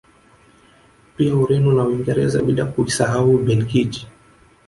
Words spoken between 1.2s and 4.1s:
Ureno na Uingereza bila kuisahau Ubelgiji